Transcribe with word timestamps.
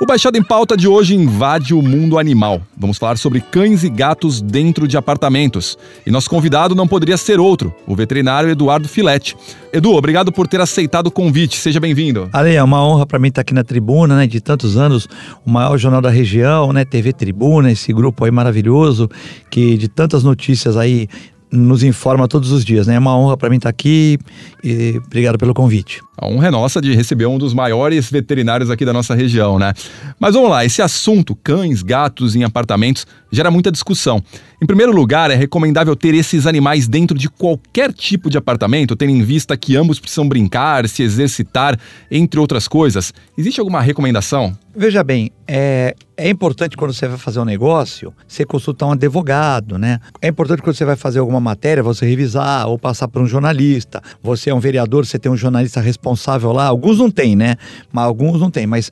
O 0.00 0.06
Baixada 0.06 0.36
em 0.36 0.42
Pauta 0.42 0.76
de 0.76 0.88
hoje 0.88 1.14
invade 1.14 1.72
o 1.72 1.80
mundo 1.80 2.18
animal. 2.18 2.60
Vamos 2.76 2.98
falar 2.98 3.16
sobre 3.16 3.40
cães 3.40 3.84
e 3.84 3.88
gatos 3.88 4.42
dentro 4.42 4.88
de 4.88 4.96
apartamentos. 4.96 5.78
E 6.04 6.10
nosso 6.10 6.28
convidado 6.28 6.74
não 6.74 6.86
poderia 6.86 7.16
ser 7.16 7.38
outro, 7.38 7.72
o 7.86 7.94
veterinário 7.94 8.50
Eduardo 8.50 8.88
Filete. 8.88 9.36
Edu, 9.72 9.92
obrigado 9.92 10.32
por 10.32 10.48
ter 10.48 10.60
aceitado 10.60 11.06
o 11.06 11.10
convite. 11.12 11.56
Seja 11.58 11.78
bem-vindo. 11.78 12.28
Ale, 12.32 12.54
é 12.54 12.62
uma 12.62 12.84
honra 12.84 13.06
para 13.06 13.20
mim 13.20 13.28
estar 13.28 13.42
aqui 13.42 13.54
na 13.54 13.62
tribuna, 13.62 14.16
né, 14.16 14.26
de 14.26 14.40
tantos 14.40 14.76
anos, 14.76 15.08
o 15.46 15.50
maior 15.50 15.78
jornal 15.78 16.02
da 16.02 16.10
região, 16.10 16.72
né, 16.72 16.84
TV 16.84 17.12
Tribuna, 17.12 17.70
esse 17.70 17.92
grupo 17.92 18.24
aí 18.24 18.32
maravilhoso, 18.32 19.08
que 19.48 19.76
de 19.76 19.88
tantas 19.88 20.24
notícias 20.24 20.76
aí 20.76 21.08
nos 21.54 21.84
informa 21.84 22.26
todos 22.26 22.50
os 22.50 22.64
dias, 22.64 22.86
né? 22.86 22.96
É 22.96 22.98
uma 22.98 23.16
honra 23.16 23.36
para 23.36 23.48
mim 23.48 23.56
estar 23.56 23.68
aqui 23.68 24.18
e 24.62 25.00
obrigado 25.06 25.38
pelo 25.38 25.54
convite. 25.54 26.02
A 26.18 26.26
honra 26.26 26.48
é 26.48 26.50
nossa 26.50 26.80
de 26.80 26.94
receber 26.94 27.26
um 27.26 27.38
dos 27.38 27.54
maiores 27.54 28.10
veterinários 28.10 28.70
aqui 28.70 28.84
da 28.84 28.92
nossa 28.92 29.14
região, 29.14 29.58
né? 29.58 29.72
Mas 30.18 30.34
vamos 30.34 30.50
lá, 30.50 30.64
esse 30.64 30.82
assunto, 30.82 31.36
cães, 31.36 31.82
gatos 31.82 32.34
em 32.34 32.44
apartamentos, 32.44 33.06
gera 33.30 33.50
muita 33.50 33.70
discussão. 33.70 34.22
Em 34.60 34.66
primeiro 34.66 34.92
lugar, 34.92 35.30
é 35.30 35.34
recomendável 35.34 35.94
ter 35.94 36.14
esses 36.14 36.46
animais 36.46 36.88
dentro 36.88 37.16
de 37.16 37.28
qualquer 37.28 37.92
tipo 37.92 38.28
de 38.28 38.38
apartamento, 38.38 38.96
tendo 38.96 39.10
em 39.10 39.22
vista 39.22 39.56
que 39.56 39.76
ambos 39.76 40.00
precisam 40.00 40.28
brincar, 40.28 40.88
se 40.88 41.02
exercitar, 41.02 41.78
entre 42.10 42.40
outras 42.40 42.66
coisas. 42.66 43.12
Existe 43.36 43.60
alguma 43.60 43.80
recomendação? 43.80 44.56
Veja 44.76 45.04
bem, 45.04 45.30
é, 45.46 45.94
é 46.16 46.28
importante 46.28 46.76
quando 46.76 46.92
você 46.92 47.06
vai 47.06 47.16
fazer 47.16 47.38
um 47.38 47.44
negócio, 47.44 48.12
você 48.26 48.44
consultar 48.44 48.86
um 48.86 48.90
advogado, 48.90 49.78
né? 49.78 50.00
É 50.20 50.26
importante 50.26 50.62
quando 50.62 50.74
você 50.74 50.84
vai 50.84 50.96
fazer 50.96 51.20
alguma 51.20 51.38
matéria, 51.38 51.80
você 51.80 52.04
revisar 52.04 52.66
ou 52.66 52.76
passar 52.76 53.06
para 53.06 53.22
um 53.22 53.26
jornalista. 53.26 54.02
Você 54.20 54.50
é 54.50 54.54
um 54.54 54.58
vereador, 54.58 55.06
você 55.06 55.16
tem 55.16 55.30
um 55.30 55.36
jornalista 55.36 55.80
responsável 55.80 56.50
lá. 56.50 56.66
Alguns 56.66 56.98
não 56.98 57.08
tem, 57.08 57.36
né? 57.36 57.54
Mas 57.92 58.04
alguns 58.04 58.40
não 58.40 58.50
tem, 58.50 58.66
mas 58.66 58.90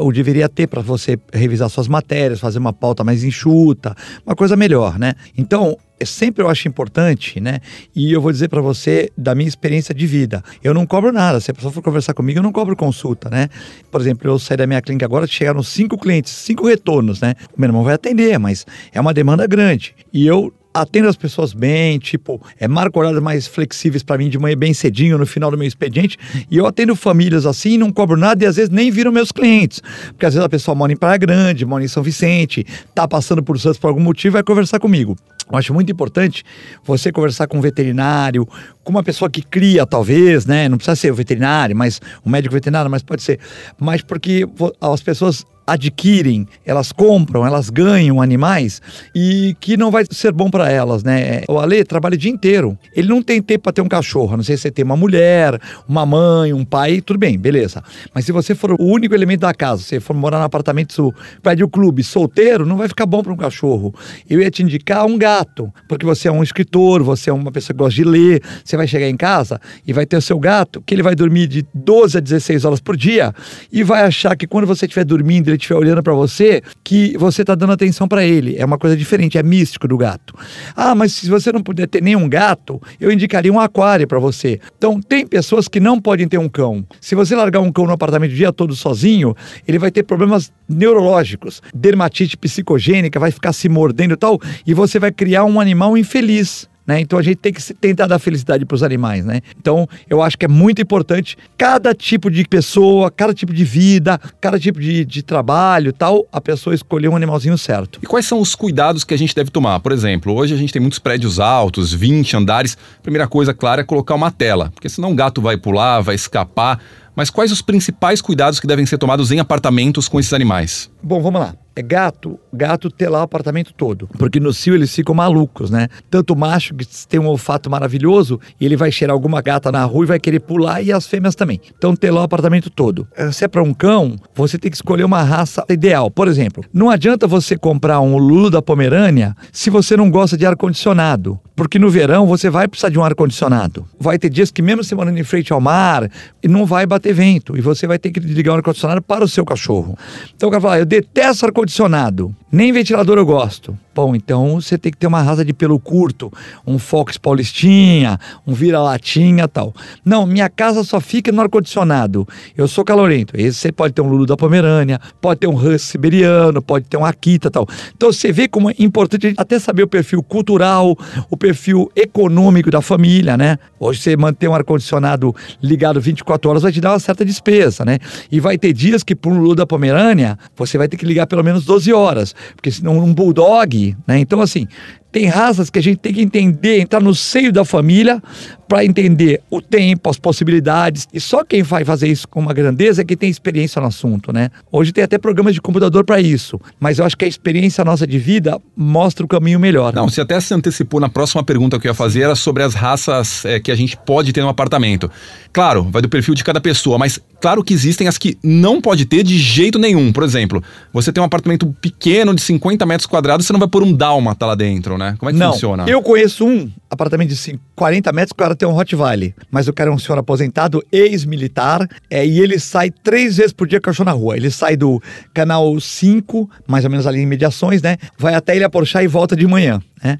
o 0.00 0.10
deveria 0.10 0.48
ter 0.48 0.66
para 0.66 0.82
você 0.82 1.16
revisar 1.32 1.70
suas 1.70 1.86
matérias, 1.86 2.40
fazer 2.40 2.58
uma 2.58 2.72
pauta 2.72 3.04
mais 3.04 3.22
enxuta, 3.22 3.94
uma 4.26 4.34
coisa 4.34 4.56
melhor, 4.56 4.98
né? 4.98 5.14
Então, 5.38 5.76
sempre 6.04 6.42
eu 6.42 6.48
acho 6.48 6.68
importante, 6.68 7.40
né? 7.40 7.60
E 7.94 8.12
eu 8.12 8.20
vou 8.20 8.32
dizer 8.32 8.48
para 8.48 8.60
você 8.60 9.10
da 9.16 9.34
minha 9.34 9.48
experiência 9.48 9.94
de 9.94 10.06
vida. 10.06 10.42
Eu 10.62 10.74
não 10.74 10.86
cobro 10.86 11.12
nada. 11.12 11.40
Se 11.40 11.50
a 11.50 11.54
pessoa 11.54 11.72
for 11.72 11.82
conversar 11.82 12.14
comigo, 12.14 12.38
eu 12.38 12.42
não 12.42 12.52
cobro 12.52 12.76
consulta, 12.76 13.28
né? 13.28 13.48
Por 13.90 14.00
exemplo, 14.00 14.30
eu 14.30 14.38
saí 14.38 14.56
da 14.56 14.66
minha 14.66 14.80
clínica 14.80 15.04
agora, 15.04 15.26
chegaram 15.26 15.62
cinco 15.62 15.98
clientes, 15.98 16.32
cinco 16.32 16.66
retornos, 16.66 17.20
né? 17.20 17.34
O 17.56 17.60
meu 17.60 17.68
irmão 17.68 17.84
vai 17.84 17.94
atender, 17.94 18.38
mas 18.38 18.66
é 18.92 19.00
uma 19.00 19.14
demanda 19.14 19.46
grande. 19.46 19.94
E 20.12 20.26
eu 20.26 20.52
atendo 20.72 21.08
as 21.08 21.16
pessoas 21.16 21.52
bem, 21.52 21.98
tipo, 21.98 22.40
é, 22.58 22.68
marco 22.68 22.98
horários 22.98 23.22
mais 23.22 23.46
flexíveis 23.46 24.02
para 24.02 24.18
mim 24.18 24.28
de 24.28 24.38
manhã 24.38 24.56
bem 24.56 24.72
cedinho 24.72 25.18
no 25.18 25.26
final 25.26 25.50
do 25.50 25.58
meu 25.58 25.66
expediente, 25.66 26.16
e 26.50 26.56
eu 26.56 26.66
atendo 26.66 26.94
famílias 26.94 27.46
assim, 27.46 27.76
não 27.76 27.92
cobro 27.92 28.16
nada 28.16 28.44
e 28.44 28.46
às 28.46 28.56
vezes 28.56 28.70
nem 28.70 28.90
viram 28.90 29.10
meus 29.10 29.32
clientes, 29.32 29.80
porque 30.08 30.26
às 30.26 30.34
vezes 30.34 30.44
a 30.44 30.48
pessoa 30.48 30.74
mora 30.74 30.92
em 30.92 30.96
Praia 30.96 31.18
Grande, 31.18 31.66
mora 31.66 31.84
em 31.84 31.88
São 31.88 32.02
Vicente, 32.02 32.64
tá 32.94 33.06
passando 33.06 33.42
por 33.42 33.58
Santos 33.58 33.78
por 33.78 33.88
algum 33.88 34.00
motivo, 34.00 34.34
vai 34.34 34.42
conversar 34.42 34.78
comigo. 34.78 35.16
Eu 35.50 35.58
acho 35.58 35.74
muito 35.74 35.90
importante 35.90 36.44
você 36.84 37.10
conversar 37.10 37.48
com 37.48 37.58
um 37.58 37.60
veterinário, 37.60 38.46
com 38.84 38.92
uma 38.92 39.02
pessoa 39.02 39.28
que 39.28 39.42
cria, 39.42 39.84
talvez, 39.84 40.46
né? 40.46 40.68
Não 40.68 40.76
precisa 40.76 40.94
ser 40.94 41.10
o 41.10 41.14
veterinário, 41.14 41.74
mas 41.74 42.00
um 42.24 42.30
médico 42.30 42.54
veterinário, 42.54 42.88
mas 42.88 43.02
pode 43.02 43.20
ser. 43.20 43.40
Mas 43.76 44.00
porque 44.00 44.46
as 44.80 45.02
pessoas 45.02 45.44
adquirem, 45.70 46.48
elas 46.66 46.90
compram, 46.90 47.46
elas 47.46 47.70
ganham 47.70 48.20
animais 48.20 48.82
e 49.14 49.56
que 49.60 49.76
não 49.76 49.90
vai 49.90 50.04
ser 50.10 50.32
bom 50.32 50.50
para 50.50 50.70
elas, 50.70 51.04
né? 51.04 51.42
O 51.48 51.58
Ale 51.58 51.84
trabalha 51.84 52.14
o 52.14 52.18
dia 52.18 52.30
inteiro. 52.30 52.76
Ele 52.94 53.08
não 53.08 53.22
tem 53.22 53.40
tempo 53.40 53.64
para 53.64 53.72
ter 53.72 53.80
um 53.80 53.88
cachorro. 53.88 54.36
Não 54.36 54.42
sei 54.42 54.56
se 54.56 54.62
você 54.62 54.70
tem 54.70 54.84
uma 54.84 54.96
mulher, 54.96 55.60
uma 55.88 56.04
mãe, 56.04 56.52
um 56.52 56.64
pai, 56.64 57.00
tudo 57.00 57.18
bem, 57.18 57.38
beleza. 57.38 57.82
Mas 58.12 58.24
se 58.24 58.32
você 58.32 58.54
for 58.54 58.72
o 58.72 58.82
único 58.82 59.14
elemento 59.14 59.40
da 59.40 59.54
casa, 59.54 59.82
se 59.82 60.00
for 60.00 60.14
morar 60.14 60.38
no 60.38 60.44
apartamento, 60.44 61.14
pede 61.42 61.62
o 61.62 61.68
clube, 61.68 62.02
solteiro, 62.02 62.66
não 62.66 62.76
vai 62.76 62.88
ficar 62.88 63.06
bom 63.06 63.22
para 63.22 63.32
um 63.32 63.36
cachorro. 63.36 63.94
Eu 64.28 64.40
ia 64.40 64.50
te 64.50 64.62
indicar 64.62 65.06
um 65.06 65.16
gato, 65.16 65.72
porque 65.88 66.04
você 66.04 66.26
é 66.26 66.32
um 66.32 66.42
escritor, 66.42 67.02
você 67.02 67.30
é 67.30 67.32
uma 67.32 67.52
pessoa 67.52 67.74
que 67.74 67.78
gosta 67.78 67.94
de 67.94 68.04
ler, 68.04 68.42
você 68.64 68.76
vai 68.76 68.88
chegar 68.88 69.08
em 69.08 69.16
casa 69.16 69.60
e 69.86 69.92
vai 69.92 70.04
ter 70.04 70.16
o 70.16 70.22
seu 70.22 70.38
gato, 70.38 70.82
que 70.84 70.94
ele 70.94 71.02
vai 71.02 71.14
dormir 71.14 71.46
de 71.46 71.64
12 71.72 72.18
a 72.18 72.20
16 72.20 72.64
horas 72.64 72.80
por 72.80 72.96
dia 72.96 73.32
e 73.72 73.84
vai 73.84 74.02
achar 74.02 74.36
que 74.36 74.46
quando 74.46 74.66
você 74.66 74.86
estiver 74.86 75.04
dormindo, 75.04 75.48
ele 75.48 75.59
estiver 75.60 75.78
olhando 75.78 76.02
para 76.02 76.12
você, 76.12 76.62
que 76.82 77.16
você 77.18 77.42
está 77.42 77.54
dando 77.54 77.72
atenção 77.72 78.08
para 78.08 78.24
ele. 78.24 78.56
É 78.56 78.64
uma 78.64 78.78
coisa 78.78 78.96
diferente, 78.96 79.38
é 79.38 79.42
místico 79.42 79.86
do 79.86 79.96
gato. 79.96 80.34
Ah, 80.74 80.94
mas 80.94 81.12
se 81.12 81.28
você 81.28 81.52
não 81.52 81.62
puder 81.62 81.86
ter 81.86 82.02
nenhum 82.02 82.28
gato, 82.28 82.80
eu 83.00 83.10
indicaria 83.10 83.52
um 83.52 83.60
aquário 83.60 84.06
para 84.06 84.18
você. 84.18 84.60
Então, 84.76 85.00
tem 85.00 85.26
pessoas 85.26 85.68
que 85.68 85.80
não 85.80 86.00
podem 86.00 86.26
ter 86.26 86.38
um 86.38 86.48
cão. 86.48 86.84
Se 87.00 87.14
você 87.14 87.34
largar 87.34 87.60
um 87.60 87.72
cão 87.72 87.86
no 87.86 87.92
apartamento 87.92 88.32
o 88.32 88.34
dia 88.34 88.52
todo 88.52 88.74
sozinho, 88.74 89.34
ele 89.66 89.78
vai 89.78 89.90
ter 89.90 90.02
problemas 90.02 90.52
neurológicos, 90.68 91.62
dermatite 91.74 92.36
psicogênica, 92.36 93.18
vai 93.18 93.30
ficar 93.30 93.52
se 93.52 93.68
mordendo 93.68 94.14
e 94.14 94.16
tal, 94.16 94.40
e 94.66 94.72
você 94.72 94.98
vai 94.98 95.12
criar 95.12 95.44
um 95.44 95.60
animal 95.60 95.96
infeliz. 95.98 96.68
Né? 96.90 96.98
Então 96.98 97.20
a 97.20 97.22
gente 97.22 97.36
tem 97.36 97.52
que 97.52 97.62
tentar 97.74 98.08
dar 98.08 98.18
felicidade 98.18 98.66
para 98.66 98.74
os 98.74 98.82
animais, 98.82 99.24
né? 99.24 99.42
Então 99.56 99.88
eu 100.08 100.20
acho 100.20 100.36
que 100.36 100.44
é 100.44 100.48
muito 100.48 100.82
importante 100.82 101.38
cada 101.56 101.94
tipo 101.94 102.28
de 102.28 102.44
pessoa, 102.44 103.12
cada 103.12 103.32
tipo 103.32 103.54
de 103.54 103.62
vida, 103.62 104.20
cada 104.40 104.58
tipo 104.58 104.80
de, 104.80 105.04
de 105.04 105.22
trabalho, 105.22 105.92
tal, 105.92 106.26
a 106.32 106.40
pessoa 106.40 106.74
escolher 106.74 107.06
um 107.06 107.14
animalzinho 107.14 107.56
certo. 107.56 108.00
E 108.02 108.06
quais 108.06 108.26
são 108.26 108.40
os 108.40 108.56
cuidados 108.56 109.04
que 109.04 109.14
a 109.14 109.16
gente 109.16 109.36
deve 109.36 109.52
tomar? 109.52 109.78
Por 109.78 109.92
exemplo, 109.92 110.34
hoje 110.34 110.52
a 110.52 110.56
gente 110.56 110.72
tem 110.72 110.82
muitos 110.82 110.98
prédios 110.98 111.38
altos, 111.38 111.94
20 111.94 112.36
andares. 112.36 112.76
Primeira 113.04 113.28
coisa, 113.28 113.54
claro, 113.54 113.82
é 113.82 113.84
colocar 113.84 114.16
uma 114.16 114.32
tela, 114.32 114.72
porque 114.74 114.88
senão 114.88 115.12
o 115.12 115.14
gato 115.14 115.40
vai 115.40 115.56
pular, 115.56 116.00
vai 116.00 116.16
escapar. 116.16 116.80
Mas 117.14 117.30
quais 117.30 117.52
os 117.52 117.62
principais 117.62 118.20
cuidados 118.20 118.60
que 118.60 118.66
devem 118.66 118.86
ser 118.86 118.98
tomados 118.98 119.30
em 119.30 119.38
apartamentos 119.38 120.08
com 120.08 120.18
esses 120.18 120.32
animais? 120.32 120.90
Bom, 121.02 121.20
vamos 121.20 121.40
lá 121.40 121.54
é 121.80 121.82
gato, 121.82 122.38
gato 122.52 122.90
ter 122.90 123.08
lá 123.08 123.20
o 123.20 123.22
apartamento 123.22 123.72
todo. 123.72 124.08
Porque 124.18 124.38
no 124.38 124.52
cio 124.52 124.74
eles 124.74 124.94
ficam 124.94 125.14
malucos, 125.14 125.70
né? 125.70 125.88
Tanto 126.10 126.34
o 126.34 126.36
macho 126.36 126.74
que 126.74 126.86
tem 127.08 127.18
um 127.18 127.26
olfato 127.26 127.70
maravilhoso 127.70 128.40
e 128.60 128.66
ele 128.66 128.76
vai 128.76 128.92
cheirar 128.92 129.14
alguma 129.14 129.40
gata 129.40 129.72
na 129.72 129.84
rua 129.84 130.04
e 130.04 130.08
vai 130.08 130.20
querer 130.20 130.40
pular 130.40 130.82
e 130.82 130.92
as 130.92 131.06
fêmeas 131.06 131.34
também. 131.34 131.60
Então 131.76 131.96
ter 131.96 132.10
lá 132.10 132.20
o 132.20 132.24
apartamento 132.24 132.70
todo. 132.70 133.08
Eh, 133.16 133.32
se 133.32 133.44
é 133.44 133.48
para 133.48 133.62
um 133.62 133.72
cão, 133.72 134.16
você 134.34 134.58
tem 134.58 134.70
que 134.70 134.76
escolher 134.76 135.04
uma 135.04 135.22
raça 135.22 135.64
ideal. 135.68 136.10
Por 136.10 136.28
exemplo, 136.28 136.64
não 136.72 136.90
adianta 136.90 137.26
você 137.26 137.56
comprar 137.56 138.00
um 138.00 138.16
Lulu 138.16 138.50
da 138.50 138.60
Pomerânia 138.60 139.34
se 139.52 139.70
você 139.70 139.96
não 139.96 140.10
gosta 140.10 140.36
de 140.36 140.44
ar-condicionado. 140.44 141.40
Porque 141.60 141.78
no 141.78 141.90
verão 141.90 142.26
você 142.26 142.48
vai 142.48 142.66
precisar 142.66 142.88
de 142.88 142.98
um 142.98 143.04
ar-condicionado. 143.04 143.86
Vai 143.98 144.18
ter 144.18 144.30
dias 144.30 144.50
que 144.50 144.62
mesmo 144.62 144.82
você 144.82 144.94
morando 144.94 145.18
em 145.18 145.22
frente 145.22 145.52
ao 145.52 145.60
mar, 145.60 146.10
não 146.42 146.64
vai 146.64 146.86
bater 146.86 147.12
vento. 147.12 147.54
E 147.54 147.60
você 147.60 147.86
vai 147.86 147.98
ter 147.98 148.10
que 148.10 148.18
ligar 148.18 148.52
o 148.52 148.56
ar-condicionado 148.56 149.02
para 149.02 149.22
o 149.22 149.28
seu 149.28 149.44
cachorro. 149.44 149.94
Então 150.34 150.48
o 150.48 150.50
cara 150.52 150.62
fala, 150.62 150.74
ah, 150.76 150.78
eu 150.78 150.86
detesto 150.86 151.44
ar-condicionado 151.44 151.44
ar-condicionado. 151.44 152.34
Nem 152.52 152.72
ventilador 152.72 153.16
eu 153.16 153.24
gosto. 153.24 153.78
Bom, 153.94 154.16
então 154.16 154.60
você 154.60 154.78
tem 154.78 154.90
que 154.90 154.98
ter 154.98 155.06
uma 155.06 155.20
raça 155.20 155.44
de 155.44 155.52
pelo 155.52 155.78
curto, 155.78 156.32
um 156.66 156.78
Fox 156.78 157.18
Paulistinha, 157.18 158.18
um 158.46 158.54
vira-latinha 158.54 159.46
tal. 159.46 159.74
Não, 160.04 160.24
minha 160.24 160.48
casa 160.48 160.82
só 160.82 161.00
fica 161.00 161.30
no 161.30 161.40
ar-condicionado. 161.42 162.26
Eu 162.56 162.66
sou 162.66 162.84
calorento. 162.84 163.34
Esse 163.36 163.58
você 163.58 163.72
pode 163.72 163.92
ter 163.92 164.00
um 164.00 164.08
Lulu 164.08 164.26
da 164.26 164.36
Pomerânia, 164.36 165.00
pode 165.20 165.40
ter 165.40 165.48
um 165.48 165.54
Husky 165.54 165.92
siberiano, 165.92 166.62
pode 166.62 166.86
ter 166.86 166.96
um 166.96 167.04
Akita 167.04 167.50
tal. 167.50 167.66
Então 167.94 168.12
você 168.12 168.32
vê 168.32 168.48
como 168.48 168.70
é 168.70 168.74
importante 168.78 169.34
até 169.36 169.58
saber 169.58 169.82
o 169.82 169.88
perfil 169.88 170.22
cultural, 170.22 170.96
o 171.28 171.36
perfil 171.36 171.90
econômico 171.94 172.70
da 172.70 172.80
família, 172.80 173.36
né? 173.36 173.58
Hoje 173.78 174.00
você 174.00 174.16
manter 174.16 174.48
um 174.48 174.54
ar-condicionado 174.54 175.34
ligado 175.62 176.00
24 176.00 176.48
horas 176.48 176.62
vai 176.62 176.72
te 176.72 176.80
dar 176.80 176.92
uma 176.92 176.98
certa 176.98 177.24
despesa, 177.24 177.84
né? 177.84 177.98
E 178.30 178.40
vai 178.40 178.56
ter 178.56 178.72
dias 178.72 179.02
que 179.02 179.14
para 179.14 179.30
um 179.30 179.38
Lulu 179.38 179.54
da 179.54 179.66
Pomerânia 179.66 180.38
você 180.56 180.78
vai 180.78 180.88
ter 180.88 180.96
que 180.96 181.04
ligar 181.04 181.26
pelo 181.26 181.42
menos 181.42 181.64
12 181.64 181.92
horas, 181.92 182.34
porque 182.54 182.70
senão 182.70 182.98
um 182.98 183.12
Bulldog 183.12 183.96
né? 184.06 184.18
Então, 184.18 184.40
assim, 184.40 184.66
Tem 185.12 185.26
raças 185.26 185.70
que 185.70 185.78
a 185.78 185.82
gente 185.82 185.98
tem 185.98 186.14
que 186.14 186.22
entender, 186.22 186.80
entrar 186.80 187.00
no 187.00 187.14
seio 187.14 187.52
da 187.52 187.64
família 187.64 188.22
para 188.70 188.84
entender 188.84 189.42
o 189.50 189.60
tempo, 189.60 190.08
as 190.08 190.16
possibilidades. 190.16 191.08
E 191.12 191.18
só 191.18 191.42
quem 191.42 191.60
vai 191.60 191.84
fazer 191.84 192.06
isso 192.06 192.28
com 192.28 192.38
uma 192.38 192.54
grandeza 192.54 193.02
é 193.02 193.04
quem 193.04 193.16
tem 193.16 193.28
experiência 193.28 193.82
no 193.82 193.88
assunto, 193.88 194.32
né? 194.32 194.48
Hoje 194.70 194.92
tem 194.92 195.02
até 195.02 195.18
programas 195.18 195.54
de 195.54 195.60
computador 195.60 196.04
para 196.04 196.20
isso, 196.20 196.60
mas 196.78 197.00
eu 197.00 197.04
acho 197.04 197.16
que 197.16 197.24
a 197.24 197.28
experiência 197.28 197.84
nossa 197.84 198.06
de 198.06 198.16
vida 198.16 198.60
mostra 198.76 199.24
o 199.24 199.28
caminho 199.28 199.58
melhor. 199.58 199.92
Não, 199.92 200.08
você 200.08 200.20
até 200.20 200.38
se 200.40 200.54
antecipou 200.54 201.00
na 201.00 201.08
próxima 201.08 201.42
pergunta 201.42 201.80
que 201.80 201.88
eu 201.88 201.90
ia 201.90 201.94
fazer 201.94 202.20
era 202.20 202.36
sobre 202.36 202.62
as 202.62 202.72
raças 202.72 203.44
é, 203.44 203.58
que 203.58 203.72
a 203.72 203.74
gente 203.74 203.96
pode 203.96 204.32
ter 204.32 204.40
no 204.40 204.48
apartamento. 204.48 205.10
Claro, 205.52 205.88
vai 205.90 206.00
do 206.00 206.08
perfil 206.08 206.36
de 206.36 206.44
cada 206.44 206.60
pessoa, 206.60 206.96
mas 206.96 207.18
claro 207.40 207.64
que 207.64 207.74
existem 207.74 208.06
as 208.06 208.16
que 208.16 208.38
não 208.40 208.80
pode 208.80 209.04
ter 209.04 209.24
de 209.24 209.36
jeito 209.36 209.80
nenhum. 209.80 210.12
Por 210.12 210.22
exemplo, 210.22 210.62
você 210.92 211.12
tem 211.12 211.20
um 211.20 211.26
apartamento 211.26 211.74
pequeno 211.80 212.32
de 212.32 212.40
50 212.40 212.86
metros 212.86 213.06
quadrados, 213.08 213.46
você 213.46 213.52
não 213.52 213.58
vai 213.58 213.68
pôr 213.68 213.82
um 213.82 213.92
dálmata 213.92 214.46
lá 214.46 214.54
dentro, 214.54 214.96
né? 214.96 215.16
Como 215.18 215.28
é 215.28 215.32
que 215.32 215.38
não, 215.40 215.54
funciona? 215.54 215.86
Eu 215.88 216.00
conheço 216.02 216.46
um 216.46 216.70
apartamento 216.88 217.30
de 217.30 217.60
40 217.74 218.12
metros, 218.12 218.32
o 218.32 218.34
tem 218.60 218.68
um 218.68 218.72
Rottweiler, 218.72 219.34
mas 219.50 219.68
o 219.68 219.72
cara 219.72 219.88
é 219.88 219.92
um 219.92 219.98
senhor 219.98 220.18
aposentado, 220.18 220.84
ex-militar, 220.92 221.88
é, 222.10 222.26
e 222.26 222.40
ele 222.40 222.58
sai 222.60 222.90
três 222.90 223.38
vezes 223.38 223.54
por 223.54 223.66
dia 223.66 223.80
cachorro 223.80 224.04
na 224.04 224.12
rua. 224.12 224.36
Ele 224.36 224.50
sai 224.50 224.76
do 224.76 225.02
canal 225.32 225.80
5, 225.80 226.48
mais 226.66 226.84
ou 226.84 226.90
menos 226.90 227.06
ali 227.06 227.20
em 227.20 227.26
mediações, 227.26 227.80
né? 227.80 227.96
Vai 228.18 228.34
até 228.34 228.54
Ilha 228.54 228.68
Porchá 228.68 229.02
e 229.02 229.06
volta 229.06 229.34
de 229.34 229.46
manhã. 229.46 229.80
Né? 230.02 230.18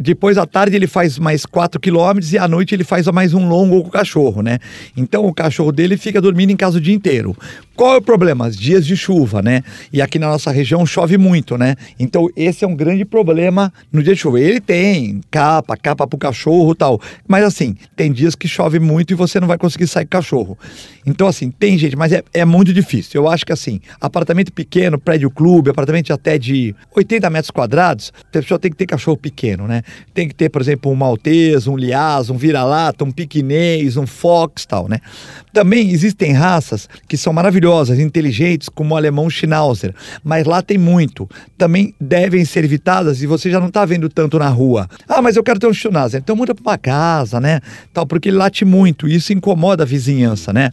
Depois 0.00 0.36
à 0.36 0.46
tarde 0.46 0.74
ele 0.74 0.86
faz 0.86 1.18
mais 1.18 1.46
4 1.46 1.80
quilômetros 1.80 2.32
e 2.32 2.38
à 2.38 2.48
noite 2.48 2.74
ele 2.74 2.84
faz 2.84 3.06
mais 3.08 3.32
um 3.32 3.48
longo 3.48 3.82
com 3.82 3.88
o 3.88 3.90
cachorro, 3.90 4.42
né? 4.42 4.58
Então 4.96 5.26
o 5.26 5.32
cachorro 5.32 5.70
dele 5.70 5.96
fica 5.96 6.20
dormindo 6.20 6.50
em 6.50 6.56
casa 6.56 6.78
o 6.78 6.80
dia 6.80 6.94
inteiro. 6.94 7.36
Qual 7.76 7.94
é 7.94 7.96
o 7.98 8.02
problema? 8.02 8.46
Os 8.46 8.56
dias 8.56 8.84
de 8.84 8.96
chuva, 8.96 9.40
né? 9.40 9.62
E 9.92 10.02
aqui 10.02 10.18
na 10.18 10.28
nossa 10.28 10.50
região 10.50 10.84
chove 10.84 11.16
muito, 11.16 11.56
né? 11.56 11.76
Então 11.98 12.28
esse 12.34 12.64
é 12.64 12.68
um 12.68 12.74
grande 12.74 13.04
problema 13.04 13.72
no 13.92 14.02
dia 14.02 14.14
de 14.14 14.20
chuva. 14.20 14.40
Ele 14.40 14.60
tem 14.60 15.20
capa, 15.30 15.76
capa 15.76 16.06
pro 16.06 16.18
cachorro 16.18 16.74
tal. 16.74 17.00
Mas 17.28 17.44
assim, 17.44 17.76
tem 17.94 18.10
dias 18.10 18.34
que 18.34 18.48
chove 18.48 18.80
muito 18.80 19.12
e 19.12 19.14
você 19.14 19.38
não 19.38 19.46
vai 19.46 19.58
conseguir 19.58 19.86
sair 19.86 20.04
com 20.04 20.08
o 20.08 20.20
cachorro. 20.20 20.58
Então 21.06 21.26
assim, 21.26 21.50
tem 21.50 21.78
gente, 21.78 21.96
mas 21.96 22.12
é, 22.12 22.22
é 22.34 22.44
muito 22.44 22.72
difícil. 22.72 23.22
Eu 23.22 23.28
acho 23.28 23.46
que 23.46 23.52
assim, 23.52 23.80
apartamento 24.00 24.52
pequeno, 24.52 24.98
prédio 24.98 25.30
clube, 25.30 25.70
apartamento 25.70 26.12
até 26.12 26.38
de 26.38 26.74
80 26.94 27.30
metros 27.30 27.50
quadrados, 27.50 28.12
a 28.28 28.32
pessoa 28.32 28.58
tem 28.58 28.70
que 28.70 28.76
ter 28.76 28.86
cachorro 28.86 29.19
pequeno, 29.20 29.68
né? 29.68 29.82
Tem 30.12 30.26
que 30.26 30.34
ter, 30.34 30.48
por 30.48 30.60
exemplo, 30.60 30.90
um 30.90 30.94
maltês, 30.94 31.66
um 31.66 31.76
liaz, 31.76 32.30
um 32.30 32.36
vira-lata, 32.36 33.04
um 33.04 33.10
piquinês, 33.12 33.96
um 33.96 34.06
fox, 34.06 34.66
tal, 34.66 34.88
né? 34.88 34.98
Também 35.52 35.90
existem 35.90 36.32
raças 36.32 36.88
que 37.08 37.16
são 37.16 37.32
maravilhosas, 37.32 37.98
inteligentes, 37.98 38.68
como 38.68 38.94
o 38.94 38.96
alemão 38.96 39.28
Schnauzer, 39.28 39.94
mas 40.24 40.46
lá 40.46 40.62
tem 40.62 40.78
muito. 40.78 41.28
Também 41.58 41.94
devem 42.00 42.44
ser 42.44 42.64
evitadas 42.64 43.22
e 43.22 43.26
você 43.26 43.50
já 43.50 43.60
não 43.60 43.68
está 43.68 43.84
vendo 43.84 44.08
tanto 44.08 44.38
na 44.38 44.48
rua. 44.48 44.88
Ah, 45.08 45.20
mas 45.20 45.36
eu 45.36 45.42
quero 45.42 45.58
ter 45.58 45.66
um 45.66 45.74
Schnauzer. 45.74 46.20
Então 46.20 46.34
muda 46.34 46.54
para 46.54 46.62
uma 46.62 46.78
casa, 46.78 47.40
né? 47.40 47.60
Tal, 47.92 48.06
porque 48.06 48.28
ele 48.28 48.36
late 48.36 48.64
muito 48.64 49.06
e 49.06 49.14
isso 49.14 49.32
incomoda 49.32 49.82
a 49.82 49.86
vizinhança, 49.86 50.52
né? 50.52 50.70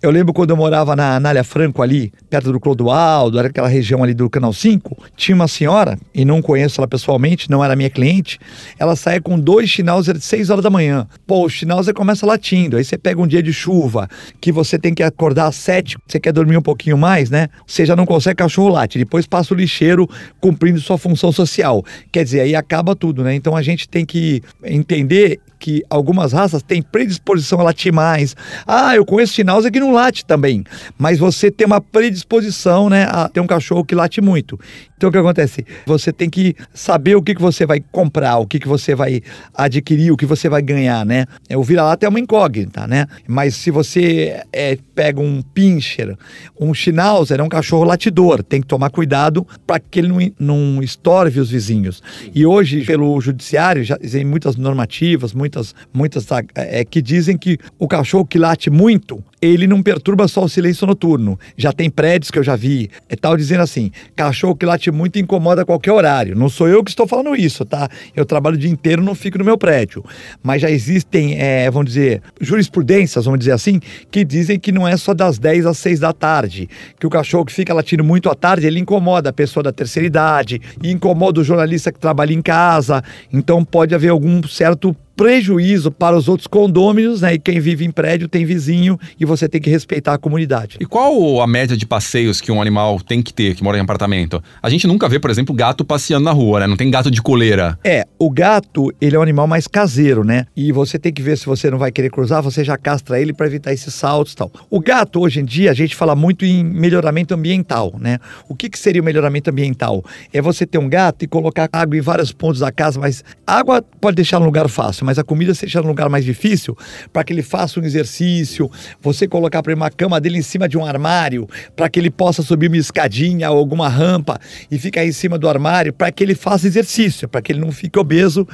Eu 0.00 0.12
lembro 0.12 0.32
quando 0.32 0.50
eu 0.50 0.56
morava 0.56 0.94
na 0.94 1.16
Anália 1.16 1.42
Franco 1.42 1.82
ali, 1.82 2.12
perto 2.30 2.52
do 2.52 2.60
Clodoaldo, 2.60 3.36
era 3.36 3.48
aquela 3.48 3.66
região 3.66 4.04
ali 4.04 4.14
do 4.14 4.30
Canal 4.30 4.52
5, 4.52 4.96
tinha 5.16 5.34
uma 5.34 5.48
senhora, 5.48 5.98
e 6.14 6.24
não 6.24 6.40
conheço 6.40 6.80
ela 6.80 6.86
pessoalmente, 6.86 7.50
não 7.50 7.64
era 7.64 7.74
minha 7.74 7.90
cliente, 7.90 8.38
ela 8.78 8.94
saía 8.94 9.20
com 9.20 9.36
dois 9.36 9.68
Schnauzer 9.68 10.16
de 10.16 10.24
6 10.24 10.50
horas 10.50 10.62
da 10.62 10.70
manhã. 10.70 11.04
Pô, 11.26 11.44
o 11.44 11.48
Schnauzer 11.48 11.92
começa 11.92 12.24
latindo, 12.24 12.76
aí 12.76 12.84
você 12.84 12.96
pega 12.96 13.20
um 13.20 13.26
dia 13.26 13.42
de 13.42 13.52
chuva, 13.52 14.08
que 14.40 14.52
você 14.52 14.78
tem 14.78 14.94
que 14.94 15.02
acordar 15.02 15.48
às 15.48 15.56
7, 15.56 15.98
você 16.06 16.20
quer 16.20 16.32
dormir 16.32 16.56
um 16.56 16.62
pouquinho 16.62 16.96
mais, 16.96 17.28
né? 17.28 17.48
Você 17.66 17.84
já 17.84 17.96
não 17.96 18.06
consegue 18.06 18.36
cachorro 18.36 18.68
late, 18.68 18.98
depois 18.98 19.26
passa 19.26 19.52
o 19.52 19.56
lixeiro 19.56 20.08
cumprindo 20.40 20.78
sua 20.80 20.96
função 20.96 21.32
social. 21.32 21.84
Quer 22.12 22.22
dizer, 22.22 22.40
aí 22.42 22.54
acaba 22.54 22.94
tudo, 22.94 23.24
né? 23.24 23.34
Então 23.34 23.56
a 23.56 23.62
gente 23.62 23.88
tem 23.88 24.06
que 24.06 24.44
entender 24.62 25.40
que 25.58 25.82
algumas 25.90 26.32
raças 26.32 26.62
têm 26.62 26.80
predisposição 26.80 27.60
a 27.60 27.64
latir 27.64 27.92
mais. 27.92 28.36
Ah, 28.66 28.94
eu 28.94 29.04
conheço 29.04 29.34
Schnauzer 29.34 29.72
que 29.72 29.80
não 29.80 29.92
late 29.92 30.24
também, 30.24 30.64
mas 30.96 31.18
você 31.18 31.50
tem 31.50 31.66
uma 31.66 31.80
predisposição, 31.80 32.88
né, 32.88 33.06
a 33.10 33.28
ter 33.28 33.40
um 33.40 33.46
cachorro 33.46 33.84
que 33.84 33.94
late 33.94 34.20
muito. 34.20 34.58
Então 34.98 35.10
o 35.10 35.12
que 35.12 35.18
acontece? 35.18 35.64
Você 35.86 36.12
tem 36.12 36.28
que 36.28 36.56
saber 36.74 37.14
o 37.14 37.22
que, 37.22 37.32
que 37.32 37.40
você 37.40 37.64
vai 37.64 37.80
comprar, 37.80 38.38
o 38.38 38.46
que, 38.46 38.58
que 38.58 38.66
você 38.66 38.96
vai 38.96 39.22
adquirir, 39.54 40.10
o 40.10 40.16
que 40.16 40.26
você 40.26 40.48
vai 40.48 40.60
ganhar, 40.60 41.06
né? 41.06 41.24
O 41.54 41.62
vira-lata 41.62 42.04
é 42.04 42.08
uma 42.08 42.18
incógnita, 42.18 42.84
né? 42.84 43.06
Mas 43.24 43.54
se 43.54 43.70
você 43.70 44.42
é, 44.52 44.76
pega 44.96 45.20
um 45.20 45.40
pincher, 45.40 46.16
um 46.60 46.74
schnauzer, 46.74 47.38
é 47.38 47.42
um 47.44 47.48
cachorro 47.48 47.84
latidor, 47.84 48.42
tem 48.42 48.60
que 48.60 48.66
tomar 48.66 48.90
cuidado 48.90 49.46
para 49.64 49.78
que 49.78 50.00
ele 50.00 50.08
não, 50.08 50.74
não 50.74 50.82
estorve 50.82 51.38
os 51.38 51.48
vizinhos. 51.48 52.02
E 52.34 52.44
hoje, 52.44 52.84
pelo 52.84 53.20
judiciário, 53.20 53.84
já 53.84 53.96
tem 53.96 54.24
muitas 54.24 54.56
normativas, 54.56 55.32
muitas, 55.32 55.76
muitas 55.94 56.26
é, 56.56 56.84
que 56.84 57.00
dizem 57.00 57.38
que 57.38 57.56
o 57.78 57.86
cachorro 57.86 58.26
que 58.26 58.36
late 58.36 58.68
muito, 58.68 59.22
ele 59.40 59.66
não 59.66 59.82
perturba 59.82 60.26
só 60.28 60.44
o 60.44 60.48
silêncio 60.48 60.86
noturno. 60.86 61.38
Já 61.56 61.72
tem 61.72 61.88
prédios 61.88 62.30
que 62.30 62.38
eu 62.38 62.42
já 62.42 62.56
vi, 62.56 62.90
é 63.08 63.16
tal 63.16 63.36
dizendo 63.36 63.62
assim, 63.62 63.90
cachorro 64.16 64.56
que 64.56 64.66
late 64.66 64.90
muito 64.90 65.18
incomoda 65.18 65.62
a 65.62 65.64
qualquer 65.64 65.92
horário. 65.92 66.36
Não 66.36 66.48
sou 66.48 66.68
eu 66.68 66.82
que 66.82 66.90
estou 66.90 67.06
falando 67.06 67.34
isso, 67.36 67.64
tá? 67.64 67.88
Eu 68.14 68.24
trabalho 68.24 68.56
o 68.56 68.58
dia 68.58 68.70
inteiro, 68.70 69.02
não 69.02 69.14
fico 69.14 69.38
no 69.38 69.44
meu 69.44 69.56
prédio. 69.56 70.04
Mas 70.42 70.62
já 70.62 70.70
existem, 70.70 71.38
é, 71.38 71.70
vamos 71.70 71.88
dizer, 71.88 72.22
jurisprudências, 72.40 73.24
vamos 73.24 73.38
dizer 73.38 73.52
assim, 73.52 73.80
que 74.10 74.24
dizem 74.24 74.58
que 74.58 74.72
não 74.72 74.86
é 74.86 74.96
só 74.96 75.14
das 75.14 75.38
10 75.38 75.66
às 75.66 75.78
6 75.78 76.00
da 76.00 76.12
tarde. 76.12 76.68
Que 76.98 77.06
o 77.06 77.10
cachorro 77.10 77.44
que 77.44 77.52
fica 77.52 77.72
latindo 77.72 78.02
muito 78.02 78.28
à 78.28 78.34
tarde, 78.34 78.66
ele 78.66 78.80
incomoda 78.80 79.30
a 79.30 79.32
pessoa 79.32 79.62
da 79.62 79.72
terceira 79.72 80.06
idade, 80.06 80.60
incomoda 80.82 81.40
o 81.40 81.44
jornalista 81.44 81.92
que 81.92 81.98
trabalha 81.98 82.32
em 82.32 82.42
casa. 82.42 83.02
Então 83.32 83.64
pode 83.64 83.94
haver 83.94 84.08
algum 84.08 84.42
certo 84.46 84.96
prejuízo 85.18 85.90
para 85.90 86.16
os 86.16 86.28
outros 86.28 86.46
condôminos, 86.46 87.22
né? 87.22 87.34
E 87.34 87.40
quem 87.40 87.58
vive 87.58 87.84
em 87.84 87.90
prédio 87.90 88.28
tem 88.28 88.44
vizinho 88.44 88.96
e 89.18 89.24
você 89.24 89.48
tem 89.48 89.60
que 89.60 89.68
respeitar 89.68 90.14
a 90.14 90.18
comunidade. 90.18 90.76
E 90.78 90.86
qual 90.86 91.40
a 91.40 91.46
média 91.46 91.76
de 91.76 91.84
passeios 91.84 92.40
que 92.40 92.52
um 92.52 92.62
animal 92.62 93.00
tem 93.00 93.20
que 93.20 93.34
ter 93.34 93.56
que 93.56 93.64
mora 93.64 93.76
em 93.76 93.80
apartamento? 93.80 94.40
A 94.62 94.70
gente 94.70 94.86
nunca 94.86 95.08
vê, 95.08 95.18
por 95.18 95.28
exemplo, 95.28 95.52
gato 95.52 95.84
passeando 95.84 96.24
na 96.24 96.30
rua, 96.30 96.60
né? 96.60 96.68
Não 96.68 96.76
tem 96.76 96.88
gato 96.88 97.10
de 97.10 97.20
coleira. 97.20 97.76
É, 97.82 98.06
o 98.16 98.30
gato, 98.30 98.94
ele 99.00 99.16
é 99.16 99.18
um 99.18 99.22
animal 99.22 99.48
mais 99.48 99.66
caseiro, 99.66 100.22
né? 100.22 100.46
E 100.56 100.70
você 100.70 101.00
tem 101.00 101.12
que 101.12 101.20
ver 101.20 101.36
se 101.36 101.46
você 101.46 101.68
não 101.68 101.78
vai 101.78 101.90
querer 101.90 102.10
cruzar, 102.10 102.40
você 102.40 102.62
já 102.62 102.78
castra 102.78 103.20
ele 103.20 103.32
para 103.32 103.46
evitar 103.46 103.72
esses 103.72 103.92
saltos 103.92 104.34
e 104.34 104.36
tal. 104.36 104.52
O 104.70 104.78
gato, 104.78 105.20
hoje 105.20 105.40
em 105.40 105.44
dia, 105.44 105.72
a 105.72 105.74
gente 105.74 105.96
fala 105.96 106.14
muito 106.14 106.44
em 106.44 106.62
melhoramento 106.62 107.34
ambiental, 107.34 107.92
né? 107.98 108.20
O 108.48 108.54
que, 108.54 108.70
que 108.70 108.78
seria 108.78 109.02
o 109.02 109.04
melhoramento 109.04 109.50
ambiental? 109.50 110.04
É 110.32 110.40
você 110.40 110.64
ter 110.64 110.78
um 110.78 110.88
gato 110.88 111.24
e 111.24 111.26
colocar 111.26 111.68
água 111.72 111.96
em 111.96 112.00
vários 112.00 112.30
pontos 112.30 112.60
da 112.60 112.70
casa, 112.70 113.00
mas 113.00 113.24
água 113.44 113.82
pode 114.00 114.14
deixar 114.14 114.38
no 114.38 114.46
lugar 114.46 114.68
fácil, 114.68 115.07
mas 115.08 115.18
a 115.18 115.24
comida 115.24 115.54
deixa 115.54 115.80
no 115.80 115.88
lugar 115.88 116.10
mais 116.10 116.22
difícil 116.22 116.76
para 117.10 117.24
que 117.24 117.32
ele 117.32 117.40
faça 117.40 117.80
um 117.80 117.82
exercício, 117.82 118.70
você 119.00 119.26
colocar 119.26 119.62
para 119.62 119.74
uma 119.74 119.88
cama 119.88 120.20
dele 120.20 120.36
em 120.36 120.42
cima 120.42 120.68
de 120.68 120.76
um 120.76 120.84
armário, 120.84 121.48
para 121.74 121.88
que 121.88 121.98
ele 121.98 122.10
possa 122.10 122.42
subir 122.42 122.68
uma 122.68 122.76
escadinha 122.76 123.50
ou 123.50 123.56
alguma 123.56 123.88
rampa 123.88 124.38
e 124.70 124.78
ficar 124.78 125.06
em 125.06 125.12
cima 125.12 125.38
do 125.38 125.48
armário, 125.48 125.94
para 125.94 126.12
que 126.12 126.22
ele 126.22 126.34
faça 126.34 126.66
exercício, 126.66 127.26
para 127.26 127.40
que 127.40 127.52
ele 127.52 127.60
não 127.60 127.72
fique 127.72 127.98
obeso, 127.98 128.46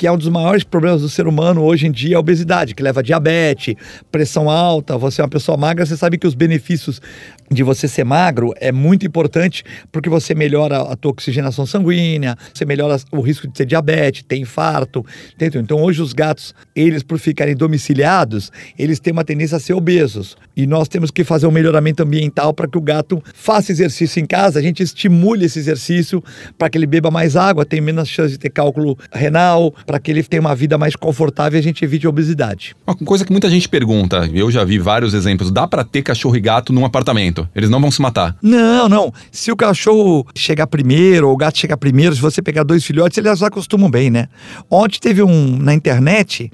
que 0.00 0.06
é 0.06 0.10
um 0.10 0.16
dos 0.16 0.30
maiores 0.30 0.64
problemas 0.64 1.02
do 1.02 1.10
ser 1.10 1.26
humano 1.26 1.62
hoje 1.62 1.86
em 1.86 1.92
dia, 1.92 2.16
a 2.16 2.20
obesidade, 2.20 2.74
que 2.74 2.82
leva 2.82 3.00
a 3.00 3.02
diabetes, 3.02 3.74
pressão 4.10 4.48
alta, 4.48 4.96
você 4.96 5.20
é 5.20 5.24
uma 5.24 5.28
pessoa 5.28 5.58
magra, 5.58 5.84
você 5.84 5.94
sabe 5.94 6.16
que 6.16 6.26
os 6.26 6.34
benefícios 6.34 7.02
de 7.50 7.62
você 7.62 7.86
ser 7.86 8.04
magro 8.04 8.54
é 8.56 8.72
muito 8.72 9.04
importante 9.04 9.62
porque 9.92 10.08
você 10.08 10.34
melhora 10.34 10.80
a 10.80 10.96
tua 10.96 11.10
oxigenação 11.10 11.66
sanguínea, 11.66 12.34
você 12.54 12.64
melhora 12.64 12.96
o 13.12 13.20
risco 13.20 13.46
de 13.46 13.52
ter 13.52 13.66
diabetes, 13.66 14.22
ter 14.22 14.36
infarto, 14.36 15.04
entendeu? 15.34 15.60
Então 15.60 15.82
hoje 15.82 16.00
os 16.00 16.14
gatos, 16.14 16.54
eles 16.74 17.02
por 17.02 17.18
ficarem 17.18 17.54
domiciliados, 17.54 18.50
eles 18.78 19.00
têm 19.00 19.12
uma 19.12 19.24
tendência 19.24 19.58
a 19.58 19.60
ser 19.60 19.74
obesos. 19.74 20.34
E 20.56 20.66
nós 20.66 20.88
temos 20.88 21.10
que 21.10 21.24
fazer 21.24 21.46
um 21.46 21.50
melhoramento 21.50 22.02
ambiental 22.02 22.54
para 22.54 22.68
que 22.68 22.78
o 22.78 22.80
gato 22.80 23.22
faça 23.34 23.72
exercício 23.72 24.20
em 24.20 24.26
casa, 24.26 24.58
a 24.58 24.62
gente 24.62 24.82
estimule 24.82 25.44
esse 25.44 25.58
exercício 25.58 26.22
para 26.56 26.70
que 26.70 26.78
ele 26.78 26.86
beba 26.86 27.10
mais 27.10 27.36
água, 27.36 27.66
tenha 27.66 27.82
menos 27.82 28.08
chance 28.08 28.32
de 28.32 28.38
ter 28.38 28.50
cálculo 28.50 28.96
renal, 29.12 29.74
para 29.90 29.98
que 29.98 30.08
ele 30.08 30.22
tenha 30.22 30.40
uma 30.40 30.54
vida 30.54 30.78
mais 30.78 30.94
confortável 30.94 31.58
e 31.58 31.60
a 31.60 31.62
gente 31.62 31.84
evite 31.84 32.06
a 32.06 32.08
obesidade. 32.10 32.76
Uma 32.86 32.94
coisa 32.94 33.24
que 33.24 33.32
muita 33.32 33.50
gente 33.50 33.68
pergunta, 33.68 34.30
eu 34.32 34.48
já 34.48 34.62
vi 34.62 34.78
vários 34.78 35.14
exemplos, 35.14 35.50
dá 35.50 35.66
para 35.66 35.82
ter 35.82 36.00
cachorro 36.02 36.36
e 36.36 36.40
gato 36.40 36.72
num 36.72 36.84
apartamento? 36.84 37.48
Eles 37.56 37.68
não 37.68 37.80
vão 37.80 37.90
se 37.90 38.00
matar? 38.00 38.36
Não, 38.40 38.88
não. 38.88 39.12
Se 39.32 39.50
o 39.50 39.56
cachorro 39.56 40.24
chegar 40.32 40.68
primeiro 40.68 41.26
ou 41.26 41.34
o 41.34 41.36
gato 41.36 41.58
chegar 41.58 41.76
primeiro, 41.76 42.14
se 42.14 42.20
você 42.20 42.40
pegar 42.40 42.62
dois 42.62 42.84
filhotes, 42.84 43.18
eles 43.18 43.42
acostumam 43.42 43.90
bem, 43.90 44.10
né? 44.10 44.28
Ontem 44.70 45.00
teve 45.00 45.24
um 45.24 45.58
na 45.58 45.74
internet 45.74 46.52